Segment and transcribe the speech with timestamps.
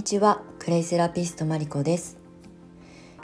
[0.00, 2.16] にちはクレイセラピストマリコです。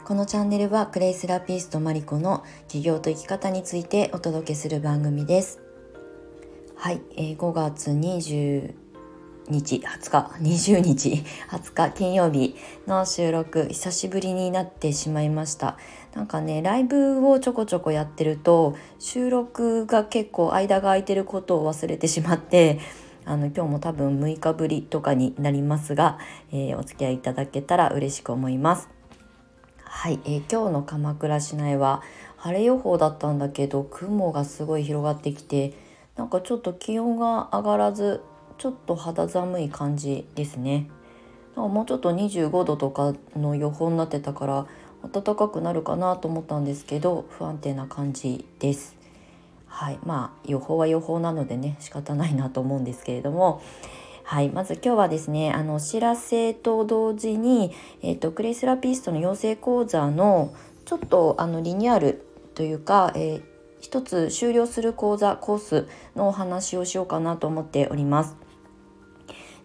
[0.05, 5.63] このチャンネルはクレイセラピストマリコの起業と生き方についてお届けする番組です。
[6.77, 8.75] はい、えー、5月20
[9.49, 12.55] 日20日20日20日金曜日
[12.87, 15.79] の収録久しぶりになってしまいました。
[16.15, 22.81] なんかねライブをちょこちょこやってると収録が結構間が空いてることを忘れてしまって
[23.27, 26.19] あの今日も多分6日ぶりとかになりますが、
[26.53, 28.89] えー、お付き合いいただけたら嬉しく思います。
[29.83, 32.03] はい、えー、今日の鎌倉市内は
[32.37, 35.75] 晴れ予報だったんだけど雲がすごい広がってきて
[36.17, 38.23] なんかちょっと気温が上がらず
[38.59, 40.89] ちょっと肌寒い感じですね。
[41.57, 44.67] なんかもうちょっと25度とかの予報になってたから
[45.13, 48.96] 暖かくなるかなと思ったんですけど不安定な感じです。
[49.67, 53.63] はいまあ予報は予報なのでね仕方ないなと思うんですけれども
[54.25, 60.53] はいまず今日はですねあのお知らせと同時に、えーと、クレイセラピストの養成講座の
[60.85, 63.43] ちょっとあのリニューアルというか、えー、
[63.81, 68.37] 一つ終了する講座コースのお話をしようかなと思っております。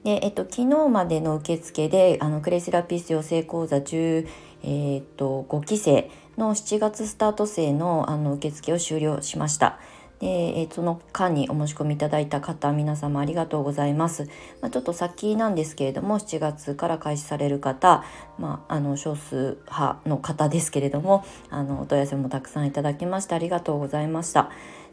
[0.03, 4.27] で、えっと、昨日までの受付であのクレイセラピスト養成講座10、
[4.63, 9.79] えー、っと5期生の7月スタート生のあの受付を終了しました。
[10.21, 14.29] で、え、その間にお申し込みいただいた方皆様ありがとうございます。
[14.61, 18.03] まあ、ちょっと先なんですけれども7月から開始される方、
[18.37, 24.51] まあ、あの少数派の方ですけれどもあのお問い合わせもたくさんいただきましてありがとうございました。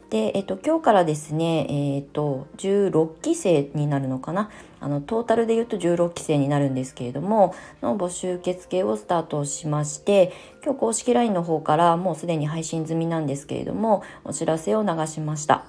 [0.09, 4.49] で、えっと、今日からですね、えっと、16期生になるのかな？
[4.81, 10.31] あのトータルで言うと16期生になるんですけれどもの募集受付をスタートしまして
[10.63, 15.65] 今日公式 LINE の方からもうすでに配信済みなんですけれどもお知らせを流しました。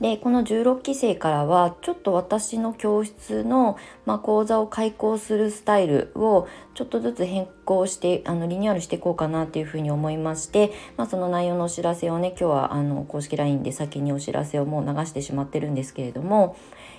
[0.00, 16.56] でこの16期生からはちょっと私の教室の、まあ、講座を開講するスタイルをちょっとずつ変更してあのリニューアルしていこうかなっていうふうに思いまして、まあ、その内容のお知らせをね今日はあの公式 LINE で先にお知らせをもう流してしまってるんですけれども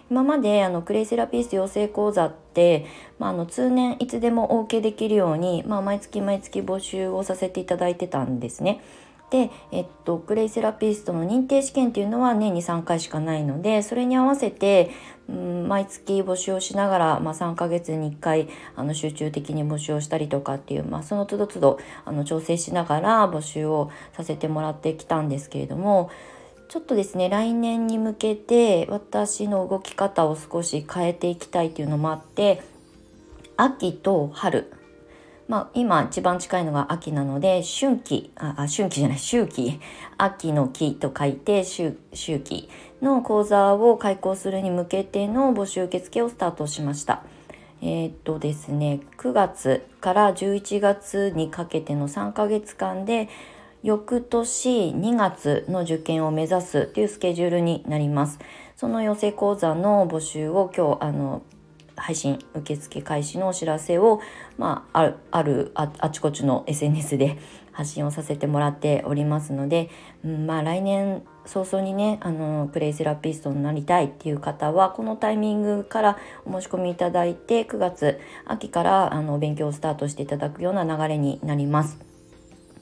[0.09, 2.85] 今まであのクレイセラピース養成講座って、
[3.17, 8.81] まあ、あの通年いつでもお受けできるように、まあ、毎月毎月募集をさせていただいてたんですね。
[9.29, 14.91] で、えっと、クレイセラピストの認定試験っていうのは年に3回しかないのでそれに合わせて、
[15.29, 26.09] うん、毎月募集をしながら、まあ、3ヶ月に1回あの集中的に募集をしたりとかっていう、まあ、その都度都度あの調整しながら募集をさせてもらってきたんですけれども
[26.69, 32.61] ちょっとですね来年に向けて私の動き方を少し変えていきたいっていうのもあって
[33.57, 34.71] 秋と春
[35.49, 39.79] まあ、今一番近いのが秋なので春季あ春季じゃない秋季
[40.15, 42.69] 秋の季と書いて秋秋季
[43.01, 47.23] の講座を開講するに向けての募集受付をスタートしました。
[47.81, 53.27] えー、っとですね9月から11月にかけての3ヶ月間で
[53.81, 58.37] 翌年2月の受験を目指すというスケジュールになります。
[58.75, 61.41] その養成講座の募集を今日あの
[61.99, 64.21] 配信受付開始のお知らせを、
[64.57, 67.37] まあ、あるあるあちこちの SNS で
[67.71, 69.89] 発信をさせてもらっておりますので、
[70.25, 81.99] うん、まあ来年早々にねあのプレイセラピストになりたいっていう方はこのタイミングからお申し込みいただいて9月秋からあの勉強をスタートしていただくような流れになります。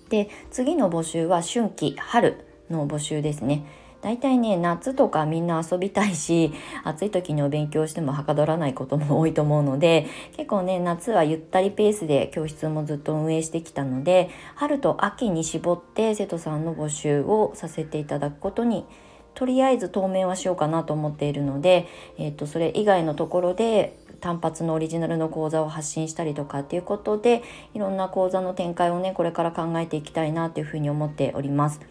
[0.09, 3.65] で次の募集は春季春の募集ですね。
[4.01, 6.53] 大体ね夏とかみんな遊びたいし
[6.83, 18.85] 暑い時にお勉強してもはかどらないことも多いと思うので結構ね夏はゆったりペースで教室もずっと運営してきたので春と秋に絞って生徒さんの募集をさせていただくことに
[19.33, 21.85] とりあえず当面はしようかなと思っているので、
[22.17, 27.43] えー、とそれ以外のところで単発のオリジナルの講座を発信したりとかっていうことで
[27.75, 31.81] いろんな講座の展開をねこれから考えていきたいなっていうふうに思っております。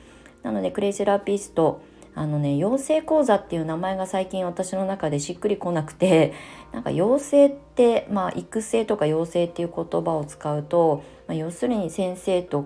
[0.42, 1.82] なのでクレイセラピスト
[2.16, 6.32] あのね養成講座っていう名前が最近私の中でしっくりこなくて
[6.72, 12.64] なんか養成ってまあ育成とか養成っていう言葉を使うと、まあ、要するに先生と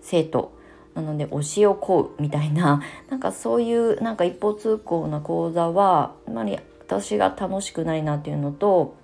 [0.00, 0.52] 生徒
[0.94, 2.80] なので教えを請うみたいな
[3.10, 8.94] なんかそういうなんか一方通行な講座はあまり私が楽しくないなっていうのと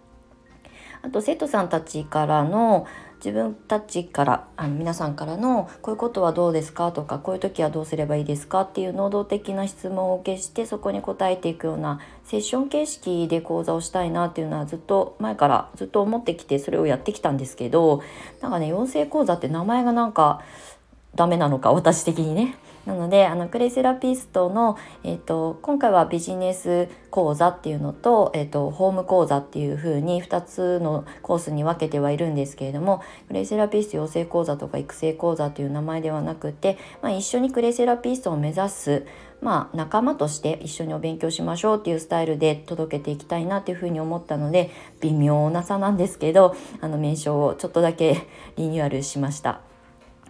[1.03, 2.87] あと生徒さんたちからの
[3.19, 6.93] 自分たちからあの皆さんからのこういうことはどうですか？
[6.93, 8.61] とかこういう時はどうすればいいですか？
[8.61, 18.03] っていう能動的な質問を受けしてそこに答えていくようなセッション形式で講座をしたいなっていうのはずっと前からずっと思ってきてそれをやってきたんですけど
[18.41, 20.43] なんかね養成講座って名前がなんか
[21.14, 22.56] ダメなのか私的にね。
[22.88, 39.06] なのであのクレイセラピストの、えーと、今回はビジネス講座っていうのと,、えーと、ホーム講座っていう風に2つのコースに分けてはいるんですけれどもクレイセラピスト養成講座とか育成講座という名前ではなくて、まあ、一緒にクレイセラピストを目指す
[39.40, 48.26] まあ、仲間として一緒にお勉強しましょうっていうスタイルで届けていきたいなっていうふうに思ったので微妙な差なんですけどあの名称をちょっとだけ
[48.56, 49.68] リニューアルしました。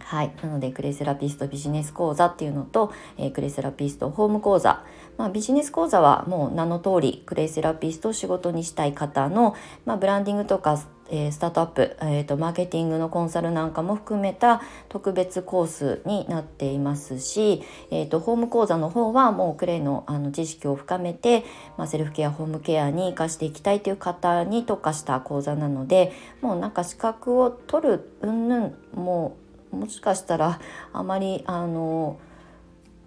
[0.09, 4.83] はい、なのでクレイセラピストビジネス講座っていうのと、えー、クレイセラピストホーム講座、
[5.19, 21.45] まあ、ビジネス講座はもう名の通りクレイセラピストを仕事にしたい方の、まあ、ブランディングとかえー、スタートアップ、えーと、マーケティングのコンサルなんかも含めた特別コースになっていますし、えーと、ホーム講座の方はもうクレイのあの知識を深めて、
[21.77, 26.11] まあ、セルフケアホームケアに生かしていきたいという方に特化した講座なので
[26.41, 30.59] もうなんか資格を取るうんぬんもうもしかしたら
[30.93, 32.19] あまりあの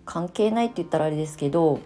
[0.05, 1.81] 関係ないって言ったらあれですけど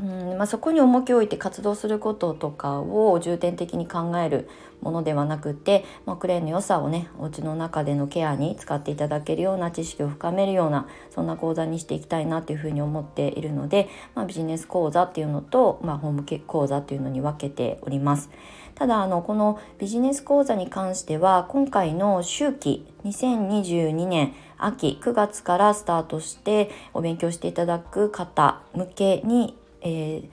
[0.00, 4.48] うんまあ、そこに重きを置いて活動することとかを重点的に考える
[4.80, 18.30] ものではなくて、まあ、クレーンの良さをねお家の中でのケアに使っていただけるような知識を深めるようなそんな講座にしていきたいなというふうに思っているので、まあ、ビジネス講座っていうのと、まあ、ホーム講座っていうのに分けております。
[18.74, 30.28] ただあのこのビジネス講座に関しては今回の秋季2022年秋9月からスタートしてお勉強していただく方向けにえー、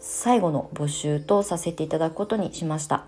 [0.00, 3.04] 最後の募集とさせていただくことにしました。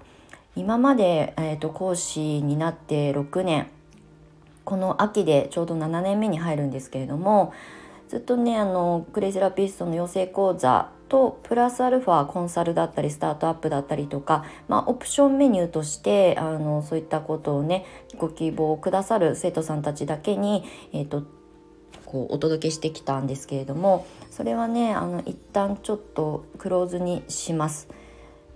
[0.54, 3.68] 今まで、えーと、講師になって6年。
[4.64, 7.52] この秋でちょうど7年目に入るんですけれども
[8.08, 17.84] ずっとねあのクレイセラピストの養成講座とプラスアルファコンサルだったりスタートアップだったりとか、まあ、オプションメニューとしてあのそういったことをね
[18.18, 21.24] ご希望くださる生徒さんたちだけに、えーと
[22.12, 27.88] こうお届けしてきたんですけれどもそれはねあの一旦ちょっとクローズにします。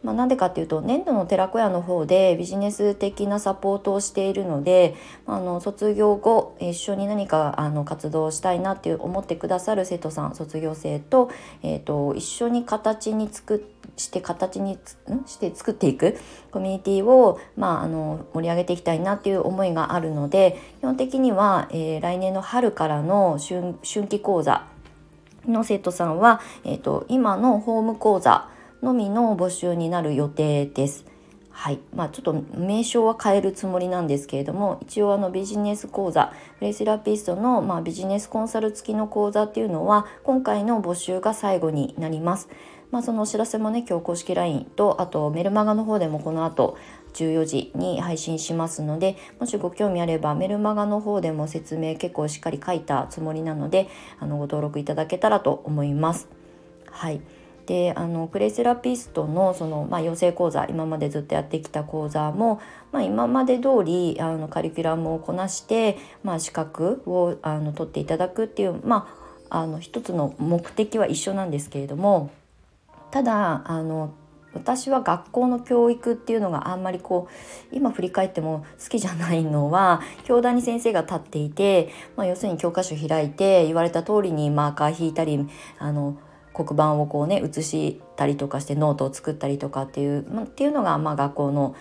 [0.03, 4.95] まあ、なんでかっていうと年度の寺子屋の方でビジネス的なサポートをしているので
[5.27, 11.31] あの卒業後一緒に何かあの活動したいなっていう思ってくださる生徒さん卒業生と,、
[11.65, 13.57] えーと、一緒に形に作
[13.97, 14.79] して形に
[15.27, 16.19] して作っていく
[16.51, 24.67] コミュニティをまあ、あの盛り上げていきたいなっていう思いがあるので基本的には、えー、来年の春からの春春季講座
[25.47, 28.49] の生徒さんは、えーと今のホーム講座
[28.83, 31.07] のみの募集になる予定です。
[31.51, 42.51] はいまあ、ちょっと名称は変えるつもりなんですけれども一応あのビジネス講座フレイセラピストの、まあ、ビジネスコンサル付きの講座っていうのは今回の募集が最後になります。
[42.91, 46.77] まあ、そのお知らせもね今日公式 LINE とあとメルマガの方でもこの後
[47.15, 53.89] 14時に配信しますのでもしご興味あればメルマガの方でも説明結構しっかり書いたつもりなので
[54.21, 56.29] あのご登録いただけたらと思います。
[56.91, 57.21] はい
[57.67, 62.61] であのクレイセラピストのその、まあ、養成講座今までずっとやってきた講座も、
[62.93, 69.09] まあ、今まで通りありカリキュラムをこなして、まあ、資格をあの取っていただくっていう、ま
[69.51, 72.31] あ、あの一つの目的は一緒なんですけれども
[73.17, 74.13] ただあの
[74.53, 77.29] 私は学校の教育っていうのがあんまりこ
[77.73, 86.19] う今振り返っても好きじゃないのは教壇に先生が立っていて、まあ、要するに教科書開いて言われた通りにマーカー引いたりあの
[86.53, 91.75] 黒板をこうね写したりとかしてノートを作ったりとかっていう、ま、っていうのがまあ学校の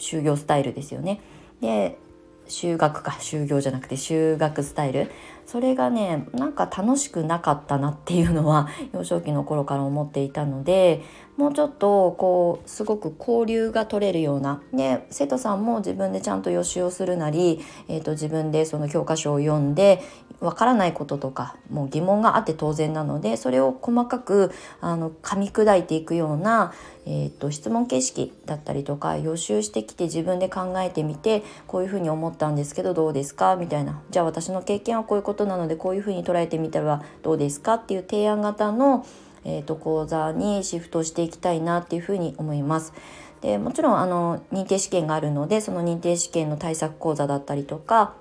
[0.00, 1.20] 就業スタイルですよね。
[1.60, 1.96] で
[2.48, 5.10] 修学か就業じゃなくて修学スタイル。
[5.46, 11.02] それがねなんか楽しくなかったなっていうのは幼少期の頃から思っていたので
[11.36, 20.02] もうちょっとこうすごく交流が取れるようなで生徒さんも自分でちゃんと予習をするなり、えーと、自分でその教科書を読んで
[20.40, 26.74] わからないこととかもう疑問があって当然なのでそれを細かくあの噛み砕いていくような、
[27.06, 33.56] えーと、質問形式だったりとか予習してきて自分で考えてみてこういうふうに思ったんですけどどうですか？
[33.56, 34.02] みたいな。
[34.10, 37.74] じゃあ私の経験はこういうことなのでこういうふうに捉えてみたらどうですか？
[37.74, 39.06] っていう提案型の、
[39.44, 42.92] えーと、講座にシフトしていきたいなっていうふうに思います。
[43.40, 48.14] でもちろんあの認定試験があるのでその認定試験の対策講座だったりとか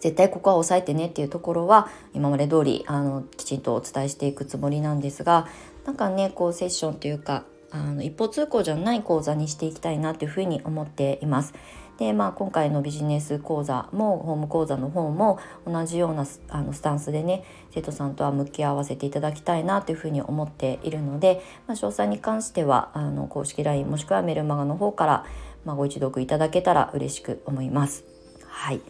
[0.00, 5.46] 絶対ここは押さえてねっていうところは今まで通りありきちんとお伝えしていくつもりなんですが
[5.84, 11.52] なんかねこうセッションというかあの一方通行じゃない講座にしていきたいなというふうに思っています。
[11.98, 25.24] でまあ、今回のビジネス講座もホーム講座の方も同じようなあのスタンスでね生徒さんとは向き合わせていただきたいなというふうに思っているので、まあ、詳細に関してはあの公式 LINE もしくはメルマガの方から、
[25.64, 28.04] まあ、ご一読いただけたら嬉しく思います。
[28.46, 28.80] はい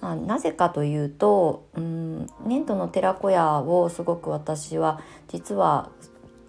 [0.00, 5.90] まあ、なぜかというとうん粘土の寺子屋をすごく私は実は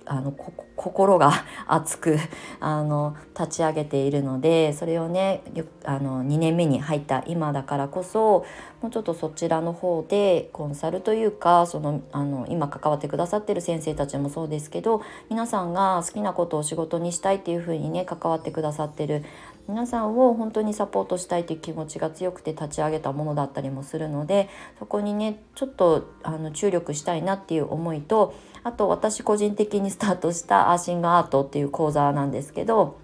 [0.07, 0.31] あの
[0.75, 1.31] 心が
[1.67, 2.17] 熱く
[2.59, 5.43] あの立ち上げているのでそれをね
[5.83, 8.45] あの2年目に入った今だからこそ
[8.81, 19.23] もうちょっとそちらの方でコンサルというかそのあの今関わってくださってる先生たちもそうですけど皆さんが好きなことを仕事にしたいっていうふうにね関わってくださってる
[19.67, 24.47] 皆さんを本当にサポートしたいという気持ちが強くて立ち上げたものだったりもするので
[24.79, 28.33] そこにねちょっとあの注力したいなっていう思いと
[28.67, 32.99] あと私個人的にスタートしたアーシングアートっていう講座なんですけど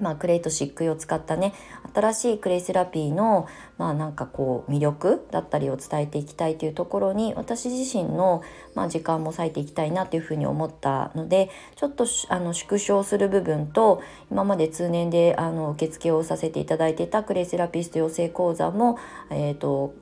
[0.00, 1.52] まあ、クレイと漆喰を使ったね
[1.92, 3.46] 新しいクレイセラピーの
[3.78, 8.42] まあなんかこう魅力だったりを伝えていきたいというところに私自身の
[8.74, 18.98] まあ時間も割いていきたいなというふうに思ったのでちょっとあの縮小する部分と今まで通年であの受付をさせていただいていたクレイセラピスト養成講座も、
[19.30, 19.94] えーと、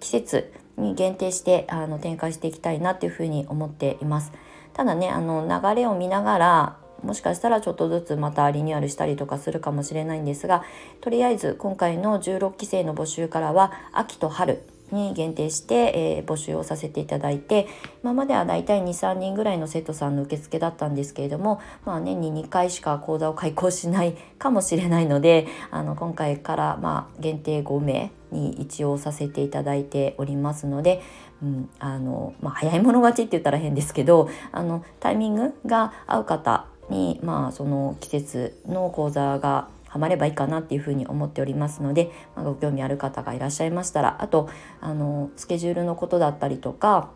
[0.00, 4.32] 季節に限定してあの展開していきたいなというふうに思っています。
[4.74, 10.64] ただねあの流れを見ながらもしかしたらちょっとずつまたリニューアルしたりとかするかもしれないんですが
[11.00, 14.62] とりあえず今回の16期生の募集からは秋と春
[14.92, 15.74] に限定して、
[16.18, 17.66] えー、募集をさせていただいて
[18.02, 31.02] 今まではだいたい23人ぐらいの生徒さんの受付だったんですけれども、まあ、年に2回しか講座を開講しないかもしれないのであの今回からまあ限定5名に一応させていただいておりますので、
[31.42, 44.48] うんあのまあ、早い者勝ちって言ったら変ですけどあのタイミングが合う方にまあその季節の講座がハマればいいかなっていうふうに思っておりますので、まあ、ご興味ある方がいらっしゃいましたらあと
[44.80, 47.10] あのスケジュールのことだったりとか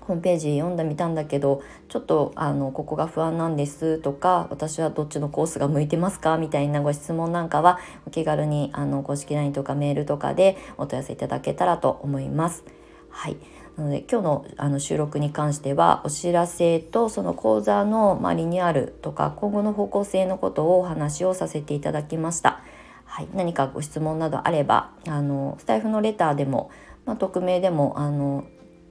[0.00, 12.64] ホームページ読んでみたんだけどちょっとあのここが不安なんですとか私はどっちのコースが向いてますかみたいなご質問なんかはお気軽にあの公式 LINE とかメールとかでお問い合わせいただけたらと思います。
[13.10, 13.36] はい、
[13.76, 22.60] なので今日のあの収録に関してはお知らせとその講座の、まあ、リニューアルとか今後の方向性のことをお話をさせていただきました。
[23.04, 26.70] はい、何かご質問などあればあのスタイフのレターでも、
[27.04, 28.44] まあ、匿名でもあの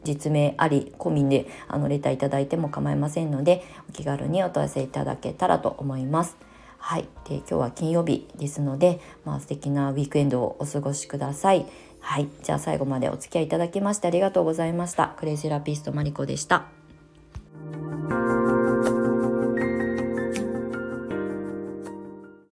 [0.03, 6.37] 実名あり込みであのレターいただいても構いませんのでお気軽にお問い合わせいただけたらと思います。
[6.77, 11.65] はい、で今日は金曜日ですので、まあ、素敵なウィークエンドをお過ごしください。
[12.03, 12.27] はい。
[12.43, 15.15] じゃあ最後までお付き合いいただきましてありがとうございました。
[15.17, 16.65] クレイジーラピストマリコでした。